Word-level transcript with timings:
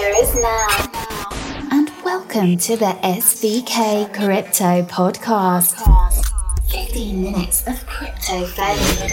future 0.00 0.14
is 0.22 0.34
now. 0.36 0.66
And 1.72 1.90
welcome 2.04 2.56
to 2.58 2.76
the 2.76 2.96
SVK 3.02 4.12
Crypto 4.14 4.82
Podcast. 4.84 5.76
15 6.70 7.22
minutes 7.22 7.66
of 7.66 7.84
crypto 7.86 8.46
fame. 8.46 9.10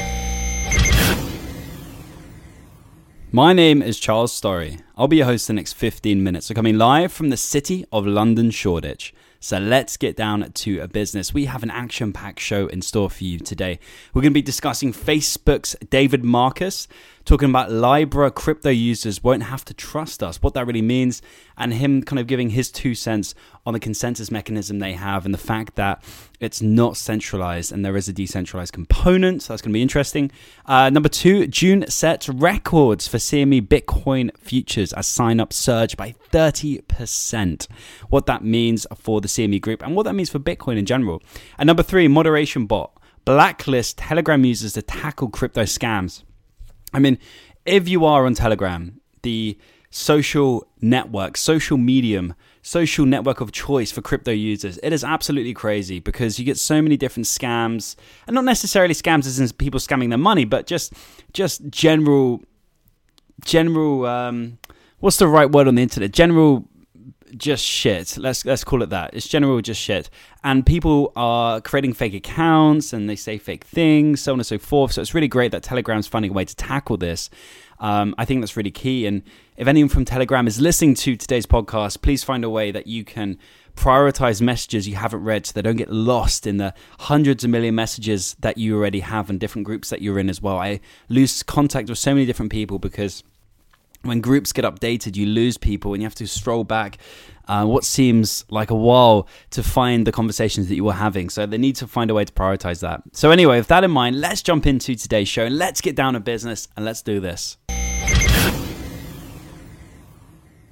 My 3.31 3.53
name 3.53 3.81
is 3.81 3.99
Charles 3.99 4.39
Storry. 4.39 4.81
I'll 4.95 5.07
be 5.07 5.17
your 5.17 5.25
host 5.25 5.47
the 5.47 5.53
next 5.53 5.73
15 5.73 6.23
minutes. 6.23 6.49
We're 6.49 6.55
coming 6.55 6.77
live 6.77 7.11
from 7.11 7.29
the 7.29 7.37
city 7.37 7.85
of 7.91 8.07
London, 8.07 8.51
Shoreditch. 8.51 9.13
So 9.39 9.59
let's 9.59 9.97
get 9.97 10.15
down 10.15 10.51
to 10.51 10.79
a 10.79 10.87
business. 10.87 11.33
We 11.33 11.45
have 11.45 11.63
an 11.63 11.69
action 11.69 12.11
packed 12.11 12.39
show 12.39 12.67
in 12.67 12.81
store 12.81 13.09
for 13.09 13.23
you 13.23 13.39
today. 13.39 13.79
We're 14.13 14.21
going 14.21 14.31
to 14.31 14.37
be 14.37 14.41
discussing 14.41 14.93
Facebook's 14.93 15.75
David 15.89 16.23
Marcus, 16.23 16.87
talking 17.27 17.49
about 17.49 17.69
Libra 17.69 18.31
crypto 18.31 18.69
users 18.69 19.21
won't 19.21 19.43
have 19.43 19.65
to 19.65 19.73
trust 19.73 20.23
us, 20.23 20.41
what 20.41 20.53
that 20.53 20.65
really 20.65 20.81
means, 20.81 21.21
and 21.57 21.73
him 21.73 22.01
kind 22.01 22.19
of 22.19 22.25
giving 22.25 22.51
his 22.51 22.71
two 22.71 22.95
cents 22.95 23.35
on 23.65 23.73
the 23.73 23.81
consensus 23.81 24.31
mechanism 24.31 24.79
they 24.79 24.93
have 24.93 25.25
and 25.25 25.33
the 25.33 25.37
fact 25.37 25.75
that 25.75 26.01
it's 26.39 26.61
not 26.61 26.95
centralized 26.95 27.73
and 27.73 27.83
there 27.83 27.97
is 27.97 28.07
a 28.07 28.13
decentralized 28.13 28.71
component. 28.71 29.43
So 29.43 29.51
that's 29.51 29.61
going 29.61 29.71
to 29.71 29.77
be 29.77 29.81
interesting. 29.81 30.31
Uh, 30.65 30.89
number 30.89 31.09
two, 31.09 31.47
June 31.47 31.85
sets 31.89 32.29
records 32.29 33.09
for 33.09 33.17
CME 33.17 33.67
Bitcoin 33.67 34.35
futures 34.37 34.93
as 34.93 35.05
sign 35.05 35.41
up 35.41 35.51
surge 35.51 35.97
by 35.97 36.15
30%. 36.31 37.67
What 38.07 38.25
that 38.27 38.41
means 38.41 38.87
for 38.95 39.19
the 39.19 39.27
CME 39.27 39.59
group 39.59 39.83
and 39.83 39.97
what 39.97 40.03
that 40.03 40.13
means 40.13 40.29
for 40.29 40.39
Bitcoin 40.39 40.77
in 40.77 40.85
general. 40.85 41.21
And 41.57 41.67
number 41.67 41.83
three, 41.83 42.07
moderation 42.07 42.67
bot 42.67 42.93
blacklist 43.25 43.97
Telegram 43.97 44.45
users 44.45 44.71
to 44.71 44.81
tackle 44.81 45.27
crypto 45.27 45.63
scams. 45.63 46.23
I 46.97 46.99
mean, 46.99 47.19
if 47.63 47.87
you 47.87 48.05
are 48.05 48.25
on 48.25 48.33
Telegram, 48.33 48.99
the 49.21 49.55
social 49.91 50.67
network, 50.81 51.37
social 51.37 51.77
medium, 51.77 52.33
social 52.63 53.05
network 53.05 53.39
of 53.39 53.51
choice 53.51 53.91
for 53.91 54.01
crypto 54.01 54.31
users, 54.31 54.79
it 54.81 54.91
is 54.91 55.03
absolutely 55.03 55.53
crazy 55.53 55.99
because 55.99 56.39
you 56.39 56.43
get 56.43 56.57
so 56.57 56.81
many 56.81 56.97
different 56.97 57.27
scams, 57.27 57.95
and 58.25 58.33
not 58.33 58.45
necessarily 58.45 58.95
scams 58.95 59.27
as 59.27 59.39
in 59.39 59.47
people 59.57 59.79
scamming 59.79 60.09
their 60.09 60.17
money, 60.17 60.43
but 60.43 60.65
just 60.65 60.91
just 61.33 61.69
general 61.69 62.41
general 63.45 64.07
um, 64.07 64.57
what's 64.99 65.17
the 65.17 65.27
right 65.27 65.51
word 65.51 65.67
on 65.67 65.75
the 65.75 65.83
internet? 65.83 66.11
General 66.11 66.67
just 67.35 67.63
shit. 67.63 68.17
Let's 68.17 68.45
let's 68.45 68.63
call 68.63 68.81
it 68.83 68.89
that. 68.89 69.13
It's 69.13 69.27
general 69.27 69.61
just 69.61 69.81
shit. 69.81 70.09
And 70.43 70.65
people 70.65 71.11
are 71.15 71.59
creating 71.61 71.93
fake 71.93 72.13
accounts 72.13 72.93
and 72.93 73.09
they 73.09 73.15
say 73.15 73.37
fake 73.37 73.63
things, 73.63 74.21
so 74.21 74.33
on 74.33 74.39
and 74.39 74.45
so 74.45 74.57
forth. 74.57 74.93
So 74.93 75.01
it's 75.01 75.13
really 75.13 75.27
great 75.27 75.51
that 75.51 75.63
Telegram's 75.63 76.07
finding 76.07 76.31
a 76.31 76.33
way 76.33 76.45
to 76.45 76.55
tackle 76.55 76.97
this. 76.97 77.29
Um, 77.79 78.15
I 78.17 78.25
think 78.25 78.41
that's 78.41 78.57
really 78.57 78.71
key. 78.71 79.05
And 79.05 79.23
if 79.55 79.67
anyone 79.67 79.89
from 79.89 80.05
Telegram 80.05 80.47
is 80.47 80.59
listening 80.59 80.95
to 80.95 81.15
today's 81.15 81.45
podcast, 81.45 82.01
please 82.01 82.23
find 82.23 82.43
a 82.43 82.49
way 82.49 82.71
that 82.71 82.87
you 82.87 83.03
can 83.03 83.37
prioritize 83.75 84.41
messages 84.41 84.87
you 84.87 84.95
haven't 84.95 85.23
read 85.23 85.45
so 85.45 85.53
they 85.53 85.61
don't 85.61 85.75
get 85.75 85.91
lost 85.91 86.47
in 86.47 86.57
the 86.57 86.73
hundreds 86.99 87.43
of 87.43 87.49
million 87.51 87.75
messages 87.75 88.35
that 88.39 88.57
you 88.57 88.75
already 88.75 89.01
have 89.01 89.29
and 89.29 89.39
different 89.39 89.65
groups 89.65 89.89
that 89.89 90.01
you're 90.01 90.17
in 90.17 90.29
as 90.29 90.41
well. 90.41 90.57
I 90.57 90.79
lose 91.09 91.43
contact 91.43 91.87
with 91.87 91.99
so 91.99 92.13
many 92.13 92.25
different 92.25 92.51
people 92.51 92.79
because 92.79 93.23
when 94.07 94.21
groups 94.21 94.53
get 94.53 94.65
updated, 94.65 95.15
you 95.15 95.25
lose 95.25 95.57
people 95.57 95.93
and 95.93 96.01
you 96.01 96.05
have 96.05 96.15
to 96.15 96.27
stroll 96.27 96.63
back 96.63 96.97
uh, 97.47 97.65
what 97.65 97.83
seems 97.83 98.45
like 98.49 98.69
a 98.69 98.75
while 98.75 99.27
to 99.51 99.63
find 99.63 100.05
the 100.05 100.11
conversations 100.11 100.67
that 100.67 100.75
you 100.75 100.83
were 100.83 100.93
having. 100.93 101.29
So 101.29 101.45
they 101.45 101.57
need 101.57 101.75
to 101.77 101.87
find 101.87 102.11
a 102.11 102.13
way 102.13 102.25
to 102.25 102.33
prioritize 102.33 102.81
that. 102.81 103.03
So, 103.13 103.31
anyway, 103.31 103.57
with 103.57 103.67
that 103.67 103.83
in 103.83 103.91
mind, 103.91 104.19
let's 104.19 104.41
jump 104.41 104.65
into 104.65 104.95
today's 104.95 105.27
show 105.27 105.45
and 105.45 105.57
let's 105.57 105.81
get 105.81 105.95
down 105.95 106.13
to 106.13 106.19
business 106.19 106.67
and 106.75 106.85
let's 106.85 107.01
do 107.01 107.19
this. 107.19 107.57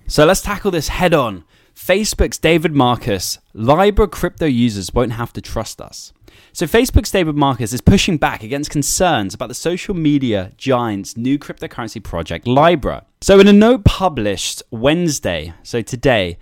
So, 0.08 0.26
let's 0.26 0.42
tackle 0.42 0.72
this 0.72 0.90
head 0.90 1.14
on. 1.14 1.44
Facebook's 1.76 2.38
David 2.38 2.74
Marcus, 2.74 3.38
Libra 3.54 4.08
crypto 4.08 4.46
users 4.46 4.94
won't 4.94 5.12
have 5.12 5.34
to 5.34 5.42
trust 5.42 5.82
us. 5.82 6.14
So, 6.54 6.66
Facebook's 6.66 7.12
David 7.12 7.36
Marcus 7.36 7.74
is 7.74 7.82
pushing 7.82 8.18
back 8.18 8.44
against 8.44 8.72
concerns 8.72 9.34
about 9.34 9.50
the 9.50 9.56
social 9.56 9.94
media 9.94 10.54
giant's 10.58 11.18
new 11.18 11.38
cryptocurrency 11.38 12.02
project, 12.02 12.48
Libra. 12.48 13.06
So, 13.20 13.40
in 13.42 13.48
a 13.48 13.54
note 13.54 13.84
published 13.84 14.64
Wednesday, 14.72 15.54
so 15.64 15.82
today, 15.82 16.38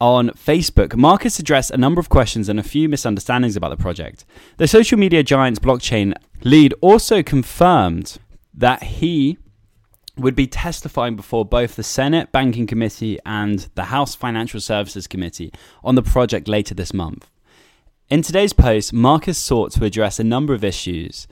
on 0.00 0.30
Facebook, 0.30 0.94
Marcus 0.94 1.38
addressed 1.38 1.70
a 1.70 1.78
number 1.78 1.98
of 1.98 2.10
questions 2.10 2.50
and 2.50 2.60
a 2.60 2.62
few 2.62 2.88
misunderstandings 2.88 3.56
about 3.56 3.70
the 3.70 3.82
project. 3.82 4.26
The 4.58 4.68
social 4.68 4.98
media 4.98 5.22
giant's 5.22 5.58
blockchain 5.58 6.14
lead 6.42 6.74
also 6.82 7.22
confirmed 7.22 8.18
that 8.52 8.82
he 8.82 9.38
would 10.16 10.34
be 10.34 10.46
testifying 10.46 11.16
before 11.16 11.44
both 11.44 11.76
the 11.76 11.82
Senate 11.82 12.30
Banking 12.30 12.66
Committee 12.66 13.18
and 13.26 13.68
the 13.74 13.84
House 13.84 14.14
Financial 14.14 14.60
Services 14.60 15.06
Committee 15.06 15.52
on 15.82 15.94
the 15.94 16.02
project 16.02 16.46
later 16.48 16.74
this 16.74 16.94
month. 16.94 17.30
In 18.10 18.22
today's 18.22 18.52
post, 18.52 18.92
Marcus 18.92 19.38
sought 19.38 19.72
to 19.72 19.84
address 19.84 20.20
a 20.20 20.24
number 20.24 20.54
of 20.54 20.62
issues 20.62 21.26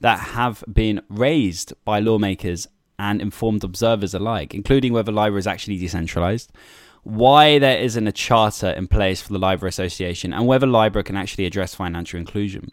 that 0.00 0.20
have 0.20 0.62
been 0.72 1.00
raised 1.08 1.72
by 1.84 1.98
lawmakers 1.98 2.68
and 2.98 3.20
informed 3.20 3.64
observers 3.64 4.14
alike, 4.14 4.54
including 4.54 4.92
whether 4.92 5.12
Libra 5.12 5.38
is 5.38 5.46
actually 5.46 5.78
decentralized, 5.78 6.52
why 7.08 7.58
there 7.58 7.78
isn't 7.78 8.06
a 8.06 8.12
charter 8.12 8.68
in 8.68 8.86
place 8.86 9.22
for 9.22 9.32
the 9.32 9.38
Libra 9.38 9.66
Association, 9.66 10.34
and 10.34 10.46
whether 10.46 10.66
Libra 10.66 11.02
can 11.02 11.16
actually 11.16 11.46
address 11.46 11.74
financial 11.74 12.20
inclusion. 12.20 12.70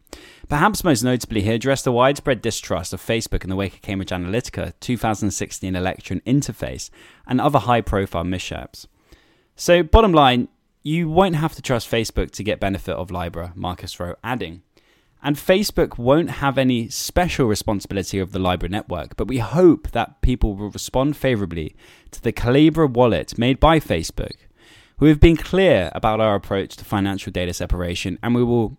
Perhaps 0.50 0.84
most 0.84 1.04
notably, 1.04 1.42
he 1.42 1.52
addressed 1.52 1.86
the 1.86 1.94
widespread 1.94 2.42
distrust 2.42 2.92
of 2.92 3.02
Facebook 3.02 3.46
in 3.46 3.50
the 3.50 3.56
wake 3.56 3.76
of 3.76 3.82
Cambridge 3.82 4.10
Analytica 4.10 4.74
2016 4.82 5.74
election 5.74 6.22
interface 6.26 6.90
and 7.26 7.40
other 7.40 7.60
high 7.60 7.80
profile 7.80 8.26
mishaps. 8.26 8.90
So, 9.56 9.84
bottom 9.84 10.12
line, 10.12 10.50
you 10.84 11.10
won't 11.10 11.38
have 11.38 11.56
to 11.56 11.62
trust 11.62 11.90
Facebook 11.90 12.32
to 12.32 12.44
get 12.44 12.60
benefit 12.60 12.96
of 12.96 13.12
Libra, 13.12 13.54
Marcus 13.56 13.98
wrote, 14.02 14.20
adding, 14.22 14.64
and 15.26 15.38
Facebook 15.38 15.98
won't 15.98 16.30
have 16.30 16.56
any 16.56 16.88
special 16.88 17.48
responsibility 17.48 18.20
of 18.20 18.32
the 18.32 18.38
Libra 18.38 18.70
network, 18.70 19.18
but 19.18 19.28
we 19.28 19.40
hope 19.40 19.90
that 19.90 20.22
people 20.22 20.54
will 20.54 20.70
respond 20.70 21.18
favorably 21.18 21.76
to 22.12 22.22
the 22.22 22.32
Calibra 22.32 22.88
wallet 22.88 23.36
made 23.36 23.60
by 23.60 23.80
Facebook. 23.80 24.36
We 25.00 25.10
have 25.10 25.20
been 25.20 25.36
clear 25.36 25.90
about 25.96 26.20
our 26.22 26.36
approach 26.36 26.78
to 26.78 26.86
financial 26.86 27.32
data 27.32 27.56
separation, 27.56 28.20
and 28.22 28.36
we 28.36 28.44
will 28.44 28.78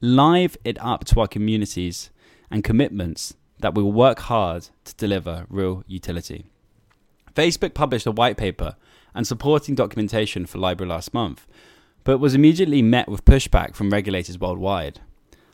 live 0.00 0.56
it 0.64 0.78
up 0.80 1.04
to 1.04 1.20
our 1.20 1.28
communities 1.28 2.10
and 2.50 2.64
commitments 2.64 3.34
that 3.58 3.74
we 3.74 3.82
will 3.82 3.92
work 3.92 4.20
hard 4.20 4.70
to 4.86 4.94
deliver 4.94 5.44
real 5.50 5.84
utility. 5.86 6.46
Facebook 7.34 7.74
published 7.74 8.06
a 8.06 8.10
white 8.10 8.38
paper 8.38 8.76
and 9.14 9.26
supporting 9.26 9.74
documentation 9.74 10.46
for 10.46 10.56
Libra 10.56 10.86
last 10.86 11.12
month, 11.12 11.46
but 12.04 12.16
was 12.16 12.34
immediately 12.34 12.80
met 12.80 13.06
with 13.06 13.26
pushback 13.26 13.74
from 13.74 13.90
regulators 13.90 14.38
worldwide. 14.38 15.00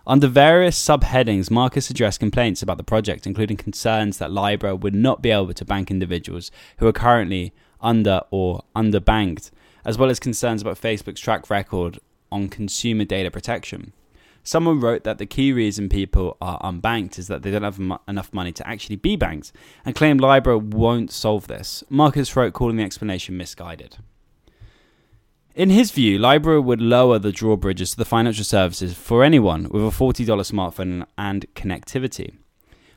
Under 0.06 0.26
various 0.28 0.82
subheadings, 0.82 1.50
Marcus 1.50 1.90
addressed 1.90 2.20
complaints 2.20 2.62
about 2.62 2.78
the 2.78 2.82
project, 2.82 3.26
including 3.26 3.58
concerns 3.58 4.18
that 4.18 4.32
Libra 4.32 4.74
would 4.74 4.94
not 4.94 5.20
be 5.20 5.30
able 5.30 5.52
to 5.52 5.64
bank 5.64 5.90
individuals 5.90 6.50
who 6.78 6.86
are 6.86 6.92
currently 6.92 7.52
under 7.80 8.22
or 8.30 8.62
underbanked, 8.74 9.50
as 9.84 9.98
well 9.98 10.10
as 10.10 10.18
concerns 10.18 10.62
about 10.62 10.80
Facebook's 10.80 11.20
track 11.20 11.50
record 11.50 11.98
on 12.32 12.48
consumer 12.48 13.04
data 13.04 13.30
protection. 13.30 13.92
Someone 14.42 14.80
wrote 14.80 15.04
that 15.04 15.18
the 15.18 15.26
key 15.26 15.52
reason 15.52 15.90
people 15.90 16.38
are 16.40 16.58
unbanked 16.62 17.18
is 17.18 17.28
that 17.28 17.42
they 17.42 17.50
don't 17.50 17.62
have 17.62 18.00
enough 18.08 18.32
money 18.32 18.52
to 18.52 18.66
actually 18.66 18.96
be 18.96 19.16
banked, 19.16 19.52
and 19.84 19.94
claimed 19.94 20.22
Libra 20.22 20.56
won't 20.56 21.10
solve 21.10 21.46
this. 21.46 21.84
Marcus 21.90 22.34
wrote 22.34 22.54
calling 22.54 22.76
the 22.76 22.82
explanation 22.82 23.36
misguided. 23.36 23.98
In 25.54 25.70
his 25.70 25.90
view, 25.90 26.16
Libra 26.18 26.60
would 26.62 26.80
lower 26.80 27.18
the 27.18 27.32
drawbridges 27.32 27.90
to 27.90 27.96
the 27.96 28.04
financial 28.04 28.44
services 28.44 28.94
for 28.94 29.24
anyone 29.24 29.68
with 29.70 29.82
a 29.82 29.86
$40 29.86 30.24
smartphone 30.26 31.06
and 31.18 31.44
connectivity. 31.54 32.36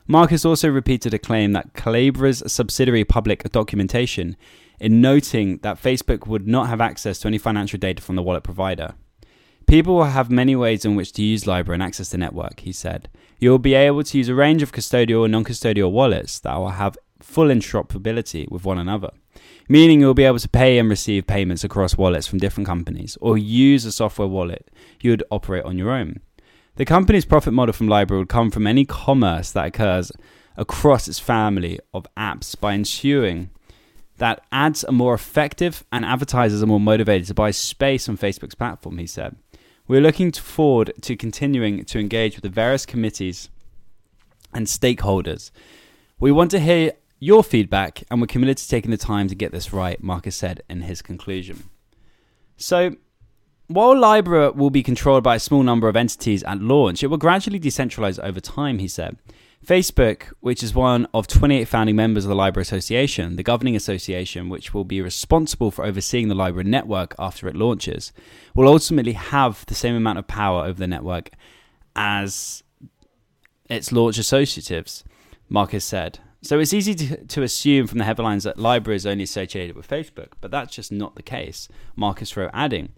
Marcus 0.06 0.44
also 0.44 0.68
repeated 0.68 1.12
a 1.12 1.18
claim 1.18 1.52
that 1.52 1.72
Calibra's 1.74 2.44
subsidiary 2.46 3.04
public 3.04 3.50
documentation 3.50 4.36
in 4.78 5.00
noting 5.00 5.58
that 5.58 5.82
Facebook 5.82 6.28
would 6.28 6.46
not 6.46 6.68
have 6.68 6.80
access 6.80 7.18
to 7.18 7.28
any 7.28 7.38
financial 7.38 7.78
data 7.78 8.00
from 8.00 8.14
the 8.14 8.22
wallet 8.22 8.44
provider. 8.44 8.94
People 9.66 9.96
will 9.96 10.04
have 10.04 10.30
many 10.30 10.54
ways 10.54 10.84
in 10.84 10.94
which 10.94 11.12
to 11.14 11.22
use 11.22 11.46
Libra 11.46 11.74
and 11.74 11.82
access 11.82 12.10
the 12.10 12.18
network, 12.18 12.60
he 12.60 12.70
said. 12.70 13.08
You 13.38 13.50
will 13.50 13.58
be 13.58 13.74
able 13.74 14.04
to 14.04 14.18
use 14.18 14.28
a 14.28 14.34
range 14.34 14.62
of 14.62 14.72
custodial 14.72 15.24
and 15.24 15.32
non 15.32 15.44
custodial 15.44 15.90
wallets 15.90 16.38
that 16.40 16.54
will 16.56 16.70
have 16.70 16.98
full 17.24 17.48
interoperability 17.48 18.50
with 18.50 18.64
one 18.64 18.78
another 18.78 19.10
meaning 19.68 20.00
you'll 20.00 20.14
be 20.14 20.24
able 20.24 20.38
to 20.38 20.48
pay 20.48 20.78
and 20.78 20.90
receive 20.90 21.26
payments 21.26 21.64
across 21.64 21.96
wallets 21.96 22.26
from 22.26 22.38
different 22.38 22.66
companies 22.66 23.16
or 23.20 23.38
use 23.38 23.84
a 23.84 23.92
software 23.92 24.28
wallet 24.28 24.70
you 25.00 25.10
would 25.10 25.24
operate 25.30 25.64
on 25.64 25.78
your 25.78 25.90
own. 25.90 26.20
The 26.76 26.84
company's 26.84 27.24
profit 27.24 27.52
model 27.52 27.72
from 27.72 27.88
Libra 27.88 28.18
would 28.18 28.28
come 28.28 28.50
from 28.50 28.66
any 28.66 28.84
commerce 28.84 29.52
that 29.52 29.66
occurs 29.66 30.12
across 30.56 31.08
its 31.08 31.18
family 31.18 31.80
of 31.92 32.06
apps 32.16 32.58
by 32.58 32.74
ensuring 32.74 33.50
that 34.18 34.44
ads 34.52 34.84
are 34.84 34.92
more 34.92 35.14
effective 35.14 35.84
and 35.90 36.04
advertisers 36.04 36.62
are 36.62 36.66
more 36.66 36.80
motivated 36.80 37.26
to 37.28 37.34
buy 37.34 37.50
space 37.50 38.08
on 38.08 38.16
Facebook's 38.16 38.54
platform, 38.54 38.98
he 38.98 39.06
said. 39.06 39.36
We're 39.88 40.00
looking 40.00 40.32
forward 40.32 40.92
to 41.02 41.16
continuing 41.16 41.84
to 41.84 41.98
engage 41.98 42.36
with 42.36 42.42
the 42.42 42.48
various 42.48 42.86
committees 42.86 43.48
and 44.52 44.66
stakeholders. 44.66 45.50
We 46.20 46.30
want 46.32 46.52
to 46.52 46.60
hear 46.60 46.92
your 47.18 47.42
feedback, 47.42 48.02
and 48.10 48.20
we're 48.20 48.26
committed 48.26 48.58
to 48.58 48.68
taking 48.68 48.90
the 48.90 48.96
time 48.96 49.28
to 49.28 49.34
get 49.34 49.52
this 49.52 49.72
right, 49.72 50.02
Marcus 50.02 50.36
said 50.36 50.62
in 50.68 50.82
his 50.82 51.02
conclusion. 51.02 51.64
So, 52.56 52.96
while 53.66 53.98
Libra 53.98 54.52
will 54.52 54.70
be 54.70 54.82
controlled 54.82 55.24
by 55.24 55.36
a 55.36 55.40
small 55.40 55.62
number 55.62 55.88
of 55.88 55.96
entities 55.96 56.42
at 56.42 56.60
launch, 56.60 57.02
it 57.02 57.06
will 57.06 57.16
gradually 57.16 57.58
decentralize 57.58 58.18
over 58.22 58.40
time, 58.40 58.78
he 58.78 58.88
said. 58.88 59.16
Facebook, 59.64 60.32
which 60.40 60.62
is 60.62 60.74
one 60.74 61.08
of 61.14 61.26
28 61.26 61.66
founding 61.66 61.96
members 61.96 62.24
of 62.24 62.28
the 62.28 62.34
Libra 62.34 62.60
Association, 62.60 63.36
the 63.36 63.42
governing 63.42 63.74
association 63.74 64.50
which 64.50 64.74
will 64.74 64.84
be 64.84 65.00
responsible 65.00 65.70
for 65.70 65.84
overseeing 65.84 66.28
the 66.28 66.34
Libra 66.34 66.62
network 66.62 67.14
after 67.18 67.48
it 67.48 67.56
launches, 67.56 68.12
will 68.54 68.68
ultimately 68.68 69.12
have 69.12 69.64
the 69.66 69.74
same 69.74 69.94
amount 69.96 70.18
of 70.18 70.26
power 70.26 70.64
over 70.64 70.78
the 70.78 70.86
network 70.86 71.30
as 71.96 72.62
its 73.70 73.90
launch 73.90 74.18
associatives, 74.18 75.02
Marcus 75.48 75.84
said. 75.84 76.18
So 76.44 76.58
it's 76.58 76.74
easy 76.74 76.94
to, 76.94 77.24
to 77.24 77.42
assume 77.42 77.86
from 77.86 77.96
the 77.96 78.04
headlines 78.04 78.44
that 78.44 78.58
Libra 78.58 78.94
is 78.94 79.06
only 79.06 79.24
associated 79.24 79.74
with 79.74 79.88
Facebook, 79.88 80.32
but 80.42 80.50
that's 80.50 80.74
just 80.74 80.92
not 80.92 81.14
the 81.14 81.22
case, 81.22 81.68
Marcus 81.96 82.36
wrote, 82.36 82.50
adding. 82.52 82.92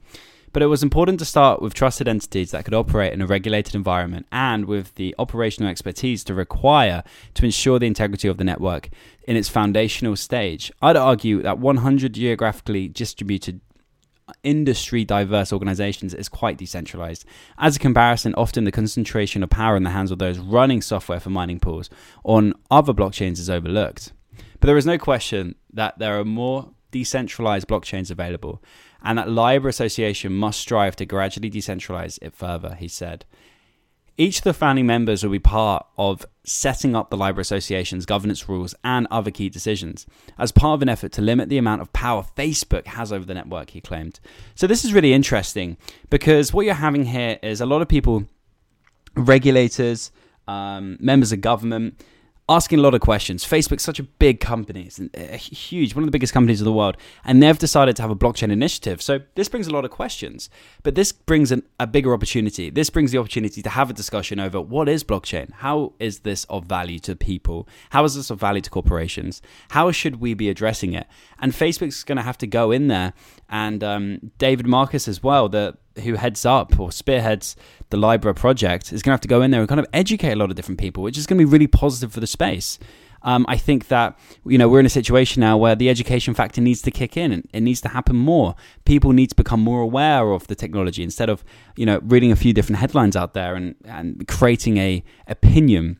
But 0.52 0.64
it 0.64 0.66
was 0.66 0.82
important 0.82 1.20
to 1.20 1.24
start 1.24 1.62
with 1.62 1.72
trusted 1.72 2.08
entities 2.08 2.50
that 2.50 2.64
could 2.64 2.74
operate 2.74 3.12
in 3.12 3.22
a 3.22 3.26
regulated 3.26 3.76
environment 3.76 4.26
and 4.32 4.64
with 4.64 4.96
the 4.96 5.14
operational 5.16 5.70
expertise 5.70 6.24
to 6.24 6.34
require 6.34 7.04
to 7.34 7.44
ensure 7.44 7.78
the 7.78 7.86
integrity 7.86 8.26
of 8.26 8.36
the 8.36 8.42
network 8.42 8.88
in 9.28 9.36
its 9.36 9.48
foundational 9.48 10.16
stage. 10.16 10.72
I'd 10.82 10.96
argue 10.96 11.40
that 11.42 11.60
100 11.60 12.14
geographically 12.14 12.88
distributed 12.88 13.60
industry 14.42 15.04
diverse 15.04 15.52
organizations 15.52 16.14
is 16.14 16.28
quite 16.28 16.56
decentralized. 16.56 17.24
As 17.58 17.76
a 17.76 17.80
comparison, 17.80 18.34
often 18.34 18.64
the 18.64 18.72
concentration 18.72 19.42
of 19.42 19.50
power 19.50 19.76
in 19.76 19.84
the 19.84 19.90
hands 19.90 20.10
of 20.10 20.18
those 20.18 20.38
running 20.38 20.82
software 20.82 21.20
for 21.20 21.30
mining 21.30 21.60
pools 21.60 21.90
on 22.24 22.54
other 22.70 22.92
blockchains 22.92 23.38
is 23.38 23.50
overlooked. 23.50 24.12
But 24.60 24.66
there 24.66 24.76
is 24.76 24.86
no 24.86 24.98
question 24.98 25.54
that 25.72 25.98
there 25.98 26.18
are 26.18 26.24
more 26.24 26.70
decentralized 26.90 27.68
blockchains 27.68 28.10
available 28.10 28.62
and 29.02 29.18
that 29.18 29.28
Libra 29.28 29.68
Association 29.68 30.32
must 30.32 30.60
strive 30.60 30.96
to 30.96 31.06
gradually 31.06 31.50
decentralize 31.50 32.18
it 32.22 32.34
further, 32.34 32.74
he 32.74 32.88
said. 32.88 33.24
Each 34.18 34.38
of 34.38 34.44
the 34.44 34.54
founding 34.54 34.86
members 34.86 35.22
will 35.22 35.30
be 35.30 35.38
part 35.38 35.86
of 35.98 36.24
setting 36.42 36.96
up 36.96 37.10
the 37.10 37.16
Libra 37.16 37.42
Association's 37.42 38.06
governance 38.06 38.48
rules 38.48 38.74
and 38.82 39.06
other 39.10 39.30
key 39.30 39.48
decisions 39.48 40.06
as 40.38 40.52
part 40.52 40.78
of 40.78 40.82
an 40.82 40.88
effort 40.88 41.12
to 41.12 41.22
limit 41.22 41.48
the 41.48 41.58
amount 41.58 41.82
of 41.82 41.92
power 41.92 42.24
Facebook 42.36 42.86
has 42.86 43.12
over 43.12 43.26
the 43.26 43.34
network, 43.34 43.70
he 43.70 43.80
claimed. 43.80 44.18
So, 44.54 44.66
this 44.66 44.84
is 44.84 44.94
really 44.94 45.12
interesting 45.12 45.76
because 46.08 46.54
what 46.54 46.64
you're 46.64 46.74
having 46.74 47.04
here 47.04 47.38
is 47.42 47.60
a 47.60 47.66
lot 47.66 47.82
of 47.82 47.88
people, 47.88 48.24
regulators, 49.16 50.10
um, 50.48 50.96
members 51.00 51.32
of 51.32 51.40
government, 51.40 52.02
asking 52.48 52.78
a 52.78 52.82
lot 52.82 52.94
of 52.94 53.00
questions. 53.00 53.44
Facebook's 53.44 53.82
such 53.82 53.98
a 53.98 54.04
big 54.04 54.38
company, 54.40 54.82
it's 54.82 55.00
a 55.14 55.36
huge, 55.36 55.94
one 55.94 56.02
of 56.04 56.06
the 56.06 56.12
biggest 56.12 56.32
companies 56.32 56.60
in 56.60 56.64
the 56.64 56.72
world, 56.72 56.96
and 57.24 57.42
they've 57.42 57.58
decided 57.58 57.96
to 57.96 58.02
have 58.02 58.10
a 58.10 58.16
blockchain 58.16 58.52
initiative. 58.52 59.02
So 59.02 59.20
this 59.34 59.48
brings 59.48 59.66
a 59.66 59.70
lot 59.70 59.84
of 59.84 59.90
questions, 59.90 60.48
but 60.82 60.94
this 60.94 61.10
brings 61.10 61.50
an, 61.50 61.64
a 61.80 61.86
bigger 61.86 62.14
opportunity. 62.14 62.70
This 62.70 62.88
brings 62.88 63.10
the 63.10 63.18
opportunity 63.18 63.62
to 63.62 63.70
have 63.70 63.90
a 63.90 63.92
discussion 63.92 64.38
over 64.38 64.60
what 64.60 64.88
is 64.88 65.02
blockchain? 65.02 65.52
How 65.54 65.94
is 65.98 66.20
this 66.20 66.44
of 66.44 66.66
value 66.66 67.00
to 67.00 67.16
people? 67.16 67.68
How 67.90 68.04
is 68.04 68.14
this 68.14 68.30
of 68.30 68.38
value 68.38 68.60
to 68.60 68.70
corporations? 68.70 69.42
How 69.70 69.90
should 69.90 70.20
we 70.20 70.34
be 70.34 70.48
addressing 70.48 70.92
it? 70.92 71.06
And 71.40 71.52
Facebook's 71.52 72.04
going 72.04 72.16
to 72.16 72.22
have 72.22 72.38
to 72.38 72.46
go 72.46 72.70
in 72.70 72.86
there, 72.86 73.12
and 73.48 73.82
um, 73.82 74.32
David 74.38 74.66
Marcus 74.66 75.08
as 75.08 75.22
well, 75.22 75.48
the 75.48 75.76
who 76.02 76.14
heads 76.14 76.44
up 76.44 76.78
or 76.78 76.92
spearheads 76.92 77.56
the 77.90 77.96
Libra 77.96 78.34
project 78.34 78.92
is 78.92 79.02
going 79.02 79.10
to 79.10 79.14
have 79.14 79.20
to 79.20 79.28
go 79.28 79.42
in 79.42 79.50
there 79.50 79.60
and 79.60 79.68
kind 79.68 79.80
of 79.80 79.86
educate 79.92 80.32
a 80.32 80.36
lot 80.36 80.50
of 80.50 80.56
different 80.56 80.80
people, 80.80 81.02
which 81.02 81.16
is 81.16 81.26
going 81.26 81.38
to 81.38 81.44
be 81.44 81.50
really 81.50 81.66
positive 81.66 82.12
for 82.12 82.20
the 82.20 82.26
space. 82.26 82.78
Um, 83.22 83.44
I 83.48 83.56
think 83.56 83.88
that 83.88 84.18
you 84.44 84.56
know 84.56 84.68
we're 84.68 84.80
in 84.80 84.86
a 84.86 84.90
situation 84.90 85.40
now 85.40 85.56
where 85.56 85.74
the 85.74 85.90
education 85.90 86.32
factor 86.34 86.60
needs 86.60 86.80
to 86.82 86.90
kick 86.90 87.16
in 87.16 87.32
and 87.32 87.48
it 87.52 87.60
needs 87.60 87.80
to 87.80 87.88
happen 87.88 88.14
more. 88.14 88.54
People 88.84 89.12
need 89.12 89.28
to 89.28 89.34
become 89.34 89.60
more 89.60 89.80
aware 89.80 90.30
of 90.30 90.46
the 90.46 90.54
technology 90.54 91.02
instead 91.02 91.28
of 91.28 91.44
you 91.76 91.86
know 91.86 92.00
reading 92.04 92.30
a 92.30 92.36
few 92.36 92.52
different 92.52 92.78
headlines 92.78 93.16
out 93.16 93.34
there 93.34 93.54
and, 93.54 93.74
and 93.84 94.28
creating 94.28 94.78
a 94.78 95.02
opinion. 95.26 95.98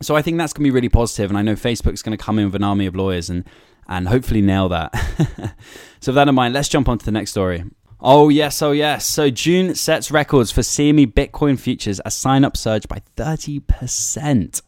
So 0.00 0.16
I 0.16 0.22
think 0.22 0.36
that's 0.36 0.52
going 0.52 0.64
to 0.64 0.68
be 0.68 0.74
really 0.74 0.88
positive, 0.88 1.30
and 1.30 1.38
I 1.38 1.42
know 1.42 1.54
Facebook's 1.54 2.02
going 2.02 2.16
to 2.16 2.22
come 2.22 2.40
in 2.40 2.46
with 2.46 2.56
an 2.56 2.64
army 2.64 2.86
of 2.86 2.96
lawyers 2.96 3.30
and 3.30 3.44
and 3.88 4.08
hopefully 4.08 4.40
nail 4.40 4.68
that. 4.70 4.94
so 6.00 6.10
with 6.10 6.16
that 6.16 6.28
in 6.28 6.34
mind, 6.34 6.54
let's 6.54 6.68
jump 6.68 6.88
on 6.88 6.98
to 6.98 7.04
the 7.04 7.12
next 7.12 7.30
story. 7.30 7.64
Oh, 8.04 8.30
yes, 8.30 8.60
oh, 8.62 8.72
yes. 8.72 9.06
So 9.06 9.30
June 9.30 9.76
sets 9.76 10.10
records 10.10 10.50
for 10.50 10.62
CME 10.62 11.12
Bitcoin 11.12 11.56
futures 11.56 12.00
as 12.00 12.16
sign 12.16 12.44
up 12.44 12.56
surge 12.56 12.88
by 12.88 13.00
30%. 13.16 14.60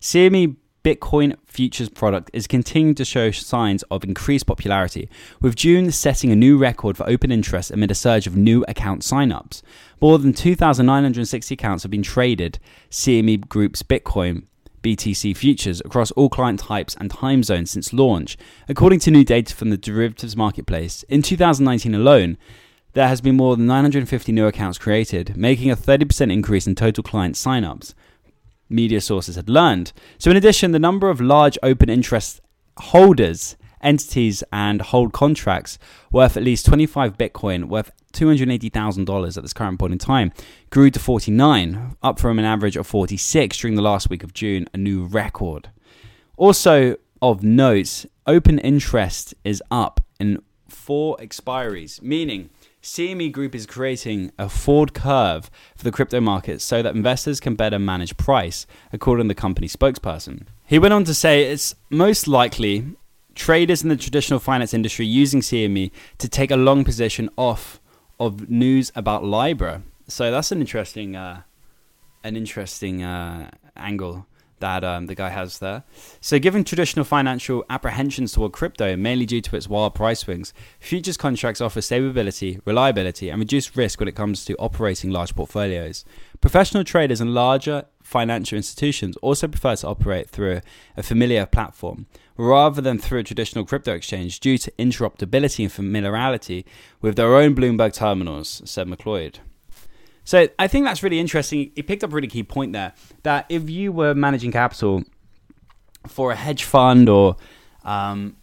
CME 0.00 0.56
Bitcoin 0.84 1.36
futures 1.44 1.88
product 1.88 2.30
is 2.32 2.46
continuing 2.46 2.94
to 2.94 3.04
show 3.04 3.32
signs 3.32 3.82
of 3.90 4.04
increased 4.04 4.46
popularity, 4.46 5.10
with 5.40 5.56
June 5.56 5.90
setting 5.90 6.30
a 6.30 6.36
new 6.36 6.56
record 6.56 6.96
for 6.96 7.08
open 7.08 7.32
interest 7.32 7.72
amid 7.72 7.90
a 7.90 7.96
surge 7.96 8.28
of 8.28 8.36
new 8.36 8.64
account 8.68 9.02
signups. 9.02 9.60
More 10.00 10.16
than 10.20 10.32
2,960 10.32 11.52
accounts 11.54 11.82
have 11.82 11.90
been 11.90 12.04
traded 12.04 12.60
CME 12.92 13.48
Group's 13.48 13.82
Bitcoin 13.82 14.44
BTC 14.82 15.36
futures 15.36 15.80
across 15.80 16.12
all 16.12 16.28
client 16.28 16.60
types 16.60 16.96
and 17.00 17.10
time 17.10 17.42
zones 17.42 17.72
since 17.72 17.92
launch, 17.92 18.38
according 18.68 19.00
to 19.00 19.10
new 19.10 19.24
data 19.24 19.52
from 19.52 19.70
the 19.70 19.76
derivatives 19.76 20.36
marketplace. 20.36 21.02
In 21.08 21.22
2019 21.22 21.92
alone, 21.96 22.38
there 22.98 23.06
has 23.06 23.20
been 23.20 23.36
more 23.36 23.54
than 23.54 23.64
950 23.64 24.32
new 24.32 24.48
accounts 24.48 24.76
created, 24.76 25.36
making 25.36 25.70
a 25.70 25.76
30% 25.76 26.32
increase 26.32 26.66
in 26.66 26.74
total 26.74 27.04
client 27.04 27.36
signups, 27.36 27.94
media 28.68 29.00
sources 29.00 29.36
had 29.36 29.48
learned. 29.48 29.92
So, 30.18 30.32
in 30.32 30.36
addition, 30.36 30.72
the 30.72 30.80
number 30.80 31.08
of 31.08 31.20
large 31.20 31.56
open 31.62 31.88
interest 31.88 32.40
holders, 32.76 33.56
entities, 33.80 34.42
and 34.52 34.82
hold 34.82 35.12
contracts 35.12 35.78
worth 36.10 36.36
at 36.36 36.42
least 36.42 36.66
25 36.66 37.16
Bitcoin, 37.16 37.66
worth 37.66 37.92
$280,000 38.14 39.36
at 39.36 39.42
this 39.44 39.52
current 39.52 39.78
point 39.78 39.92
in 39.92 40.00
time, 40.00 40.32
grew 40.70 40.90
to 40.90 40.98
49, 40.98 41.94
up 42.02 42.18
from 42.18 42.40
an 42.40 42.44
average 42.44 42.76
of 42.76 42.84
46 42.84 43.56
during 43.58 43.76
the 43.76 43.82
last 43.82 44.10
week 44.10 44.24
of 44.24 44.34
June, 44.34 44.66
a 44.74 44.76
new 44.76 45.04
record. 45.04 45.70
Also, 46.36 46.96
of 47.22 47.44
note, 47.44 48.06
open 48.26 48.58
interest 48.58 49.36
is 49.44 49.62
up 49.70 50.00
in 50.18 50.42
four 50.68 51.16
expiries, 51.18 52.02
meaning 52.02 52.50
CME 52.82 53.32
Group 53.32 53.54
is 53.54 53.66
creating 53.66 54.30
a 54.38 54.48
forward 54.48 54.94
curve 54.94 55.50
for 55.76 55.84
the 55.84 55.90
crypto 55.90 56.20
market 56.20 56.60
so 56.60 56.80
that 56.82 56.94
investors 56.94 57.40
can 57.40 57.54
better 57.54 57.78
manage 57.78 58.16
price, 58.16 58.66
according 58.92 59.24
to 59.24 59.28
the 59.28 59.40
company 59.40 59.66
spokesperson. 59.66 60.46
He 60.64 60.78
went 60.78 60.94
on 60.94 61.04
to 61.04 61.14
say 61.14 61.50
it's 61.50 61.74
most 61.90 62.28
likely 62.28 62.86
traders 63.34 63.82
in 63.82 63.88
the 63.88 63.96
traditional 63.96 64.38
finance 64.38 64.72
industry 64.72 65.06
using 65.06 65.40
CME 65.40 65.90
to 66.18 66.28
take 66.28 66.50
a 66.50 66.56
long 66.56 66.84
position 66.84 67.28
off 67.36 67.80
of 68.20 68.48
news 68.48 68.92
about 68.94 69.24
Libra. 69.24 69.82
So 70.06 70.30
that's 70.30 70.52
an 70.52 70.60
interesting, 70.60 71.16
uh, 71.16 71.42
an 72.22 72.36
interesting 72.36 73.02
uh, 73.02 73.50
angle 73.76 74.26
that 74.60 74.84
um, 74.84 75.06
the 75.06 75.14
guy 75.14 75.28
has 75.30 75.58
there. 75.58 75.84
So, 76.20 76.38
given 76.38 76.64
traditional 76.64 77.04
financial 77.04 77.64
apprehensions 77.70 78.32
toward 78.32 78.52
crypto, 78.52 78.96
mainly 78.96 79.26
due 79.26 79.40
to 79.40 79.56
its 79.56 79.68
wild 79.68 79.94
price 79.94 80.20
swings, 80.20 80.52
futures 80.80 81.16
contracts 81.16 81.60
offer 81.60 81.80
stability, 81.80 82.60
reliability, 82.64 83.30
and 83.30 83.40
reduced 83.40 83.76
risk 83.76 84.00
when 84.00 84.08
it 84.08 84.16
comes 84.16 84.44
to 84.44 84.56
operating 84.56 85.10
large 85.10 85.34
portfolios. 85.34 86.04
Professional 86.40 86.84
traders 86.84 87.20
and 87.20 87.34
larger 87.34 87.84
financial 88.02 88.56
institutions 88.56 89.16
also 89.18 89.48
prefer 89.48 89.76
to 89.76 89.86
operate 89.86 90.30
through 90.30 90.60
a 90.96 91.02
familiar 91.02 91.44
platform 91.44 92.06
rather 92.36 92.80
than 92.80 92.98
through 92.98 93.18
a 93.18 93.24
traditional 93.24 93.64
crypto 93.64 93.92
exchange 93.92 94.40
due 94.40 94.56
to 94.56 94.70
interoperability 94.78 95.64
and 95.64 95.72
familiarity 95.72 96.64
with 97.02 97.16
their 97.16 97.34
own 97.34 97.54
Bloomberg 97.54 97.92
terminals, 97.92 98.62
said 98.64 98.86
McLeod. 98.86 99.40
So 100.28 100.46
I 100.58 100.68
think 100.68 100.84
that's 100.84 101.02
really 101.02 101.18
interesting. 101.18 101.72
He 101.74 101.80
picked 101.80 102.04
up 102.04 102.12
a 102.12 102.14
really 102.14 102.28
key 102.28 102.42
point 102.42 102.74
there 102.74 102.92
that 103.22 103.46
if 103.48 103.70
you 103.70 103.92
were 103.92 104.14
managing 104.14 104.52
capital 104.52 105.04
for 106.06 106.32
a 106.32 106.36
hedge 106.36 106.64
fund 106.64 107.08
or 107.08 107.36
um, 107.82 108.36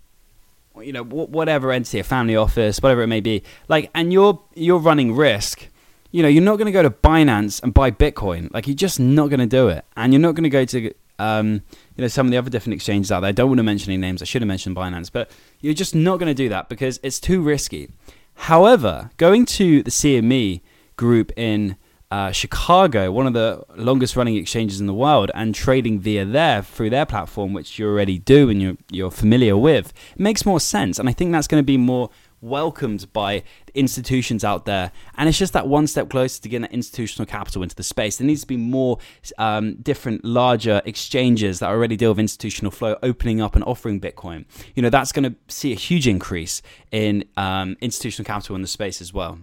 you 0.82 0.92
know 0.92 1.04
whatever 1.04 1.72
entity, 1.72 2.00
a 2.00 2.04
family 2.04 2.36
office, 2.36 2.82
whatever 2.82 3.04
it 3.04 3.08
may 3.08 3.20
be, 3.22 3.44
like, 3.68 3.92
and 3.94 4.12
you're 4.12 4.42
you're 4.56 4.80
running 4.80 5.16
risk. 5.16 5.68
You 6.10 6.24
know, 6.24 6.28
you're 6.28 6.42
not 6.42 6.56
going 6.56 6.66
to 6.66 6.72
go 6.72 6.82
to 6.82 6.90
Binance 6.90 7.62
and 7.62 7.72
buy 7.72 7.92
Bitcoin. 7.92 8.52
Like, 8.52 8.66
you're 8.66 8.76
just 8.76 9.00
not 9.00 9.30
going 9.30 9.42
to 9.42 9.46
do 9.46 9.68
it, 9.68 9.86
and 9.96 10.12
you're 10.12 10.20
not 10.20 10.34
going 10.34 10.46
to 10.46 10.50
go 10.50 10.66
to 10.66 10.92
um, 11.20 11.62
you 11.96 12.02
know 12.02 12.08
some 12.08 12.26
of 12.26 12.32
the 12.32 12.38
other 12.40 12.50
different 12.50 12.74
exchanges 12.74 13.12
out 13.12 13.20
there. 13.20 13.30
I 13.30 13.32
don't 13.32 13.50
want 13.50 13.60
to 13.60 13.64
mention 13.64 13.94
any 13.94 14.02
names. 14.02 14.24
I 14.24 14.26
should 14.26 14.42
have 14.42 14.48
mentioned 14.48 14.76
Binance, 14.76 15.12
but 15.12 15.30
you're 15.62 15.76
just 15.76 15.94
not 15.94 16.18
going 16.18 16.32
to 16.32 16.34
do 16.34 16.50
that 16.50 16.68
because 16.68 17.00
it's 17.04 17.20
too 17.20 17.44
risky. 17.44 17.92
However, 18.34 19.12
going 19.18 19.46
to 19.46 19.84
the 19.84 19.92
CME 19.92 20.62
group 20.96 21.32
in 21.38 21.76
uh, 22.12 22.32
Chicago, 22.32 23.12
one 23.12 23.28
of 23.28 23.34
the 23.34 23.64
longest 23.76 24.16
running 24.16 24.36
exchanges 24.36 24.80
in 24.80 24.88
the 24.88 24.94
world, 24.94 25.32
and 25.34 25.56
trading 25.56 26.00
via 26.00 26.24
there 26.24 26.62
through 26.62 26.90
their 26.90 27.06
platform, 27.06 27.52
which 27.54 27.80
you 27.80 27.88
already 27.88 28.20
do 28.20 28.50
and 28.50 28.62
you're, 28.62 28.78
you're 28.92 29.12
familiar 29.12 29.58
with, 29.58 29.92
it 30.14 30.20
makes 30.20 30.46
more 30.46 30.60
sense. 30.60 31.00
And 31.00 31.10
I 31.10 31.12
think 31.14 31.32
that's 31.32 31.48
going 31.48 31.62
to 31.62 31.66
be 31.66 31.78
more 31.78 32.10
welcomed 32.42 33.12
by 33.12 33.44
institutions 33.74 34.44
out 34.44 34.66
there. 34.66 34.92
And 35.18 35.28
it's 35.28 35.38
just 35.38 35.54
that 35.54 35.68
one 35.68 35.88
step 35.88 36.10
closer 36.10 36.42
to 36.42 36.48
getting 36.48 36.62
that 36.62 36.74
institutional 36.74 37.26
capital 37.26 37.64
into 37.64 37.76
the 37.76 37.84
space. 37.84 38.18
There 38.18 38.28
needs 38.28 38.42
to 38.42 38.48
be 38.48 38.58
more 38.58 39.00
um, 39.38 39.76
different, 39.78 40.24
larger 40.24 40.82
exchanges 40.86 41.60
that 41.60 41.70
already 41.70 41.98
deal 41.98 42.12
with 42.12 42.20
institutional 42.20 42.72
flow 42.72 42.98
opening 43.02 43.42
up 43.42 43.56
and 43.56 43.64
offering 43.64 44.00
Bitcoin. 44.00 44.46
You 44.76 44.84
know, 44.84 44.90
that's 44.90 45.12
going 45.12 45.32
to 45.32 45.36
see 45.48 45.72
a 45.72 45.76
huge 45.76 46.08
increase 46.08 46.62
in 46.92 47.26
um, 47.36 47.78
institutional 47.82 48.28
capital 48.28 48.56
in 48.56 48.62
the 48.62 48.68
space 48.68 49.02
as 49.02 49.12
well. 49.12 49.40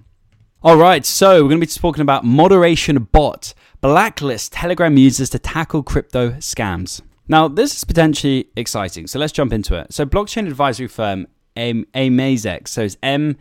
All 0.64 0.76
right, 0.76 1.04
so 1.04 1.42
we're 1.42 1.48
going 1.48 1.60
to 1.60 1.66
be 1.66 1.72
talking 1.72 2.02
about 2.02 2.24
moderation 2.24 3.02
bot 3.10 3.52
blacklist 3.80 4.52
Telegram 4.52 4.96
users 4.96 5.28
to 5.30 5.40
tackle 5.40 5.82
crypto 5.82 6.34
scams. 6.34 7.00
Now, 7.26 7.48
this 7.48 7.74
is 7.74 7.82
potentially 7.82 8.46
exciting, 8.54 9.08
so 9.08 9.18
let's 9.18 9.32
jump 9.32 9.52
into 9.52 9.74
it. 9.74 9.92
So, 9.92 10.06
blockchain 10.06 10.46
advisory 10.46 10.86
firm 10.86 11.26
Amazix, 11.56 12.68
so 12.68 12.82
it's 12.82 12.96
M, 13.02 13.36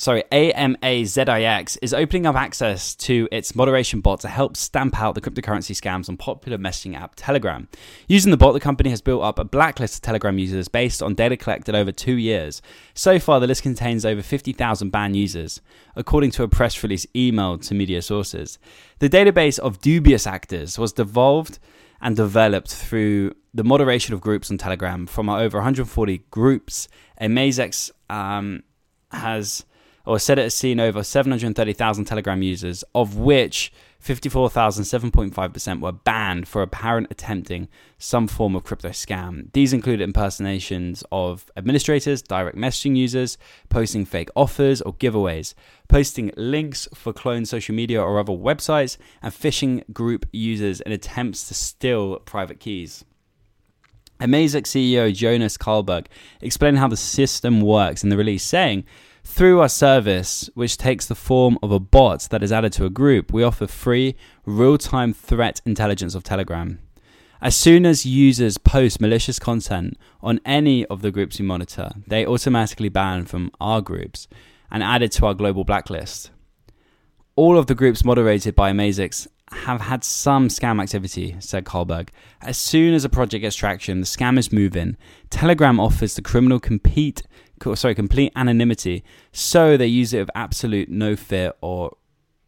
sorry, 0.00 0.24
AMAZIX, 0.32 1.76
is 1.82 1.92
opening 1.92 2.24
up 2.24 2.34
access 2.34 2.94
to 2.94 3.28
its 3.30 3.54
moderation 3.54 4.00
bot 4.00 4.20
to 4.20 4.28
help 4.28 4.56
stamp 4.56 4.98
out 4.98 5.14
the 5.14 5.20
cryptocurrency 5.20 5.78
scams 5.78 6.08
on 6.08 6.16
popular 6.16 6.56
messaging 6.56 6.96
app 6.96 7.12
Telegram. 7.16 7.68
Using 8.08 8.30
the 8.30 8.38
bot, 8.38 8.54
the 8.54 8.60
company 8.60 8.88
has 8.88 9.02
built 9.02 9.22
up 9.22 9.38
a 9.38 9.44
blacklist 9.44 9.96
of 9.96 10.00
Telegram 10.00 10.38
users 10.38 10.68
based 10.68 11.02
on 11.02 11.14
data 11.14 11.36
collected 11.36 11.74
over 11.74 11.92
two 11.92 12.14
years. 12.14 12.62
So 12.94 13.18
far, 13.18 13.40
the 13.40 13.46
list 13.46 13.62
contains 13.62 14.06
over 14.06 14.22
50,000 14.22 14.88
banned 14.88 15.16
users, 15.16 15.60
according 15.94 16.30
to 16.32 16.44
a 16.44 16.48
press 16.48 16.82
release 16.82 17.04
emailed 17.14 17.66
to 17.68 17.74
media 17.74 18.00
sources. 18.00 18.58
The 19.00 19.10
database 19.10 19.58
of 19.58 19.82
dubious 19.82 20.26
actors 20.26 20.78
was 20.78 20.94
devolved 20.94 21.58
and 22.00 22.16
developed 22.16 22.72
through 22.74 23.34
the 23.52 23.64
moderation 23.64 24.14
of 24.14 24.22
groups 24.22 24.50
on 24.50 24.56
Telegram 24.56 25.06
from 25.06 25.28
over 25.28 25.58
140 25.58 26.22
groups. 26.30 26.88
Amazix 27.20 27.90
um, 28.08 28.62
has 29.10 29.66
or 30.06 30.18
said 30.18 30.38
it 30.38 30.42
has 30.42 30.54
seen 30.54 30.80
over 30.80 31.02
730,000 31.02 32.04
Telegram 32.04 32.42
users, 32.42 32.84
of 32.94 33.16
which 33.16 33.72
54,000, 34.00 34.84
7.5% 34.84 35.80
were 35.80 35.92
banned 35.92 36.48
for 36.48 36.62
apparent 36.62 37.08
attempting 37.10 37.68
some 37.98 38.26
form 38.26 38.56
of 38.56 38.64
crypto 38.64 38.88
scam. 38.88 39.52
These 39.52 39.74
included 39.74 40.02
impersonations 40.02 41.04
of 41.12 41.50
administrators, 41.56 42.22
direct 42.22 42.56
messaging 42.56 42.96
users, 42.96 43.36
posting 43.68 44.06
fake 44.06 44.30
offers 44.34 44.80
or 44.80 44.94
giveaways, 44.94 45.52
posting 45.88 46.32
links 46.36 46.88
for 46.94 47.12
cloned 47.12 47.46
social 47.46 47.74
media 47.74 48.02
or 48.02 48.18
other 48.18 48.32
websites, 48.32 48.96
and 49.20 49.34
phishing 49.34 49.84
group 49.92 50.26
users 50.32 50.80
in 50.80 50.92
attempts 50.92 51.46
to 51.48 51.54
steal 51.54 52.18
private 52.20 52.58
keys. 52.58 53.04
Amazix 54.18 54.68
CEO 54.68 55.14
Jonas 55.14 55.56
Karlberg 55.56 56.06
explained 56.40 56.78
how 56.78 56.88
the 56.88 56.96
system 56.96 57.60
works 57.60 58.02
in 58.02 58.08
the 58.08 58.16
release, 58.16 58.44
saying, 58.44 58.84
through 59.30 59.60
our 59.60 59.68
service, 59.68 60.50
which 60.54 60.76
takes 60.76 61.06
the 61.06 61.14
form 61.14 61.56
of 61.62 61.70
a 61.70 61.78
bot 61.78 62.26
that 62.30 62.42
is 62.42 62.50
added 62.50 62.72
to 62.74 62.84
a 62.84 62.90
group, 62.90 63.32
we 63.32 63.44
offer 63.44 63.66
free, 63.66 64.16
real 64.44 64.76
time 64.76 65.14
threat 65.14 65.60
intelligence 65.64 66.14
of 66.16 66.24
Telegram. 66.24 66.80
As 67.40 67.56
soon 67.56 67.86
as 67.86 68.04
users 68.04 68.58
post 68.58 69.00
malicious 69.00 69.38
content 69.38 69.96
on 70.20 70.40
any 70.44 70.84
of 70.86 71.00
the 71.00 71.12
groups 71.12 71.38
we 71.38 71.46
monitor, 71.46 71.90
they 72.06 72.26
automatically 72.26 72.88
ban 72.88 73.24
from 73.24 73.50
our 73.60 73.80
groups 73.80 74.26
and 74.70 74.82
added 74.82 75.12
to 75.12 75.26
our 75.26 75.34
global 75.34 75.64
blacklist. 75.64 76.30
All 77.36 77.56
of 77.56 77.66
the 77.66 77.74
groups 77.74 78.04
moderated 78.04 78.54
by 78.54 78.72
Amazix 78.72 79.28
have 79.52 79.80
had 79.80 80.04
some 80.04 80.48
scam 80.48 80.82
activity, 80.82 81.36
said 81.38 81.64
Karlberg. 81.64 82.10
As 82.42 82.58
soon 82.58 82.94
as 82.94 83.04
a 83.04 83.08
project 83.08 83.42
gets 83.42 83.56
traction, 83.56 84.00
the 84.00 84.06
scammers 84.06 84.52
move 84.52 84.76
in. 84.76 84.96
Telegram 85.30 85.80
offers 85.80 86.14
the 86.14 86.22
criminal 86.22 86.60
compete 86.60 87.22
sorry, 87.74 87.94
complete 87.94 88.32
anonymity, 88.36 89.04
so 89.32 89.76
they 89.76 89.86
use 89.86 90.12
it 90.12 90.20
with 90.20 90.30
absolute 90.34 90.88
no 90.88 91.16
fear 91.16 91.52
or 91.60 91.96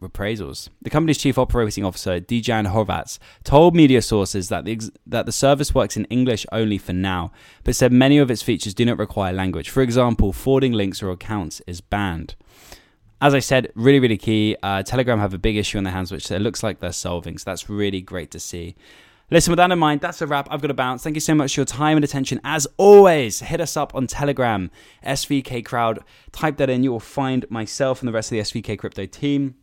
reprisals. 0.03 0.69
The 0.83 0.91
company's 0.91 1.19
chief 1.19 1.39
operating 1.39 1.85
officer, 1.85 2.21
Dejan 2.21 2.73
Horvatz, 2.73 3.19
told 3.45 3.75
media 3.75 4.03
sources 4.03 4.49
that 4.49 4.65
the, 4.65 4.81
that 5.07 5.27
the 5.27 5.33
service 5.33 5.75
works 5.75 5.97
in 5.97 6.05
English 6.07 6.45
only 6.53 6.77
for 6.79 6.93
now, 6.93 7.33
but 7.65 7.77
said 7.77 7.93
many 7.93 8.19
of 8.19 8.31
its 8.31 8.43
features 8.43 8.75
do 8.75 8.85
not 8.85 8.99
require 8.99 9.33
language. 9.33 9.71
For 9.71 9.83
example, 9.83 10.33
forwarding 10.33 10.73
links 10.73 11.03
or 11.03 11.11
accounts 11.11 11.63
is 11.67 11.81
banned. 11.81 12.35
As 13.21 13.35
I 13.35 13.39
said, 13.39 13.71
really, 13.77 14.01
really 14.01 14.19
key. 14.19 14.57
Uh, 14.65 14.83
Telegram 14.83 15.21
have 15.21 15.33
a 15.33 15.39
big 15.39 15.57
issue 15.57 15.79
on 15.79 15.85
their 15.85 15.93
hands, 15.93 16.11
which 16.11 16.29
it 16.31 16.41
looks 16.41 16.65
like 16.65 16.81
they're 16.81 16.93
solving. 16.93 17.39
So 17.39 17.45
that's 17.47 17.71
really 17.71 18.01
great 18.01 18.33
to 18.33 18.41
see. 18.41 18.75
Listen, 19.33 19.51
with 19.51 19.57
that 19.57 19.71
in 19.71 19.79
mind, 19.79 20.03
that's 20.03 20.21
a 20.21 20.27
wrap. 20.27 20.47
I've 20.51 20.61
got 20.61 20.69
to 20.69 20.75
bounce. 20.75 21.03
Thank 21.03 21.17
you 21.17 21.21
so 21.21 21.35
much 21.35 21.55
for 21.55 21.61
your 21.61 21.65
time 21.65 21.97
and 21.97 22.05
attention. 22.05 22.39
As 22.45 22.67
always, 22.77 23.41
hit 23.41 23.63
us 23.63 23.79
up 23.79 23.95
on 23.95 24.07
Telegram, 24.07 24.71
SVK 25.07 25.65
Crowd. 25.65 26.01
Type 26.33 26.59
that 26.59 26.69
in. 26.69 26.85
You 26.85 26.93
will 26.93 27.01
find 27.01 27.51
myself 27.51 28.03
and 28.03 28.09
the 28.09 28.13
rest 28.13 28.31
of 28.31 28.37
the 28.37 28.41
SVK 28.41 28.79
Crypto 28.79 29.07
team. 29.07 29.55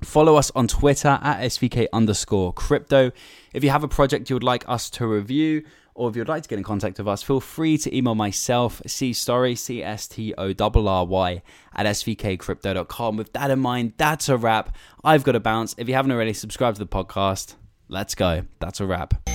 Follow 0.00 0.36
us 0.36 0.52
on 0.54 0.68
Twitter 0.68 1.18
at 1.20 1.40
SVK 1.40 1.88
underscore 1.92 2.52
crypto. 2.52 3.10
If 3.52 3.64
you 3.64 3.70
have 3.70 3.82
a 3.82 3.88
project 3.88 4.30
you 4.30 4.36
would 4.36 4.44
like 4.44 4.64
us 4.68 4.88
to 4.90 5.08
review, 5.08 5.64
or 5.96 6.08
if 6.08 6.14
you'd 6.14 6.28
like 6.28 6.44
to 6.44 6.48
get 6.48 6.58
in 6.58 6.64
contact 6.64 6.98
with 6.98 7.08
us, 7.08 7.20
feel 7.20 7.40
free 7.40 7.76
to 7.78 7.96
email 7.96 8.14
myself, 8.14 8.80
C 8.86 9.10
Storry, 9.10 9.58
C 9.58 9.82
S 9.82 10.06
T 10.06 10.34
O 10.38 10.54
R 10.56 10.88
R 10.88 11.04
Y, 11.04 11.42
at 11.74 11.86
svkcrypto.com. 11.86 13.16
With 13.16 13.32
that 13.32 13.50
in 13.50 13.58
mind, 13.58 13.94
that's 13.96 14.28
a 14.28 14.36
wrap. 14.36 14.76
I've 15.02 15.24
got 15.24 15.32
to 15.32 15.40
bounce. 15.40 15.74
If 15.78 15.88
you 15.88 15.94
haven't 15.96 16.12
already, 16.12 16.32
subscribe 16.32 16.74
to 16.74 16.78
the 16.78 16.86
podcast. 16.86 17.56
Let's 17.94 18.16
go. 18.16 18.42
That's 18.58 18.80
a 18.80 18.86
wrap. 18.86 19.33